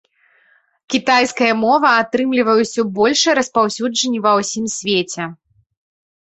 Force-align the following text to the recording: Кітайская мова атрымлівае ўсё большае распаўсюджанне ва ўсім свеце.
Кітайская 0.93 1.49
мова 1.63 1.91
атрымлівае 2.05 2.55
ўсё 2.63 2.81
большае 2.97 3.33
распаўсюджанне 3.41 4.19
ва 4.25 4.33
ўсім 4.41 4.65
свеце. 4.79 5.23